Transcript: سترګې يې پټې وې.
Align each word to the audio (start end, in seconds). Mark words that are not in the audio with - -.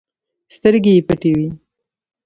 سترګې 0.55 0.91
يې 0.97 1.01
پټې 1.07 1.31
وې. 1.37 1.47